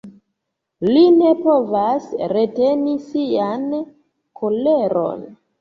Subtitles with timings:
[0.87, 3.69] Li ne povas reteni sian
[4.43, 5.25] koleron.